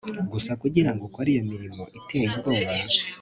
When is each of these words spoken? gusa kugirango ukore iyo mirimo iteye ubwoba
gusa 0.31 0.51
kugirango 0.61 1.03
ukore 1.09 1.29
iyo 1.33 1.43
mirimo 1.51 1.83
iteye 1.97 2.25
ubwoba 2.31 2.71